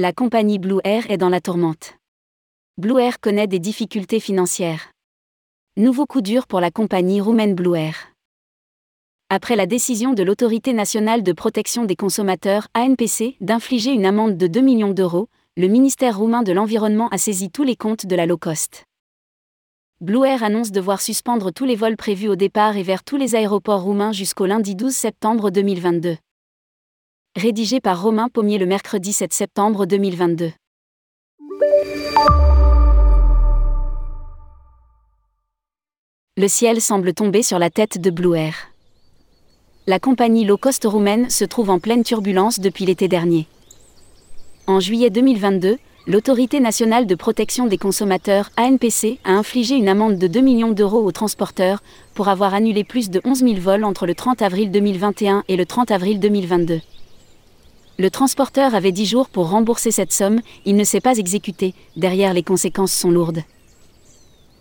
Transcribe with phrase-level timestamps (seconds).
[0.00, 1.96] La compagnie Blue Air est dans la tourmente.
[2.76, 4.92] Blue Air connaît des difficultés financières.
[5.76, 8.12] Nouveau coup dur pour la compagnie roumaine Blue Air.
[9.28, 14.46] Après la décision de l'Autorité nationale de protection des consommateurs, ANPC, d'infliger une amende de
[14.46, 18.26] 2 millions d'euros, le ministère roumain de l'Environnement a saisi tous les comptes de la
[18.26, 18.84] low cost.
[20.00, 23.34] Blue Air annonce devoir suspendre tous les vols prévus au départ et vers tous les
[23.34, 26.18] aéroports roumains jusqu'au lundi 12 septembre 2022.
[27.38, 30.50] Rédigé par Romain Pommier le mercredi 7 septembre 2022.
[36.36, 38.72] Le ciel semble tomber sur la tête de Blue Air.
[39.86, 43.46] La compagnie low cost roumaine se trouve en pleine turbulence depuis l'été dernier.
[44.66, 45.78] En juillet 2022,
[46.08, 51.04] l'Autorité nationale de protection des consommateurs, ANPC, a infligé une amende de 2 millions d'euros
[51.04, 55.44] aux transporteurs pour avoir annulé plus de 11 000 vols entre le 30 avril 2021
[55.46, 56.80] et le 30 avril 2022.
[58.00, 62.32] Le transporteur avait 10 jours pour rembourser cette somme, il ne s'est pas exécuté, derrière
[62.32, 63.42] les conséquences sont lourdes.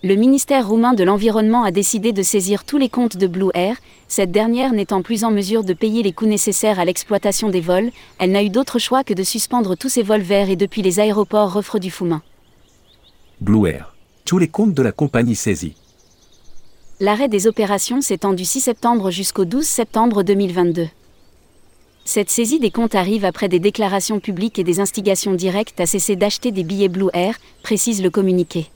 [0.03, 3.77] Le ministère roumain de l'Environnement a décidé de saisir tous les comptes de Blue Air,
[4.07, 7.91] cette dernière n'étant plus en mesure de payer les coûts nécessaires à l'exploitation des vols,
[8.17, 10.99] elle n'a eu d'autre choix que de suspendre tous ses vols vers et depuis les
[10.99, 12.23] aéroports refres du Foumin.
[13.39, 13.93] Blue Air.
[14.25, 15.75] Tous les comptes de la compagnie saisis.
[16.99, 20.87] L'arrêt des opérations s'étend du 6 septembre jusqu'au 12 septembre 2022.
[22.09, 26.15] Cette saisie des comptes arrive après des déclarations publiques et des instigations directes à cesser
[26.15, 28.69] d'acheter des billets Blue Air, précise le communiqué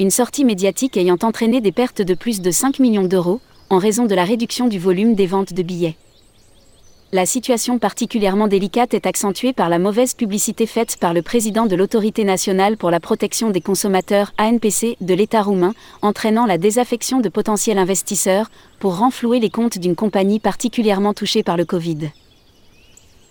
[0.00, 4.06] une sortie médiatique ayant entraîné des pertes de plus de 5 millions d'euros, en raison
[4.06, 5.96] de la réduction du volume des ventes de billets.
[7.10, 11.74] La situation particulièrement délicate est accentuée par la mauvaise publicité faite par le président de
[11.74, 17.30] l'Autorité nationale pour la protection des consommateurs ANPC de l'État roumain, entraînant la désaffection de
[17.30, 22.10] potentiels investisseurs pour renflouer les comptes d'une compagnie particulièrement touchée par le Covid.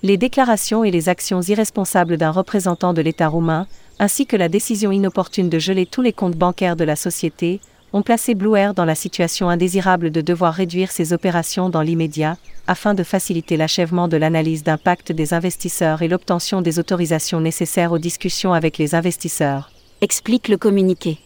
[0.01, 3.67] Les déclarations et les actions irresponsables d'un représentant de l'État roumain,
[3.99, 7.59] ainsi que la décision inopportune de geler tous les comptes bancaires de la société,
[7.93, 12.37] ont placé Blue Air dans la situation indésirable de devoir réduire ses opérations dans l'immédiat,
[12.67, 17.99] afin de faciliter l'achèvement de l'analyse d'impact des investisseurs et l'obtention des autorisations nécessaires aux
[17.99, 19.71] discussions avec les investisseurs.
[20.01, 21.17] Explique le communiqué.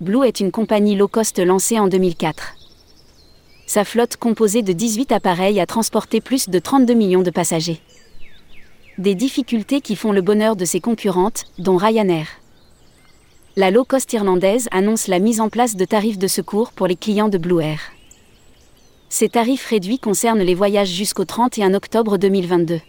[0.00, 2.54] Blue est une compagnie low cost lancée en 2004.
[3.66, 7.80] Sa flotte composée de 18 appareils a transporté plus de 32 millions de passagers.
[8.98, 12.41] Des difficultés qui font le bonheur de ses concurrentes, dont Ryanair.
[13.54, 16.96] La low cost irlandaise annonce la mise en place de tarifs de secours pour les
[16.96, 17.80] clients de Blue Air.
[19.10, 22.80] Ces tarifs réduits concernent les voyages jusqu'au 31 octobre 2022.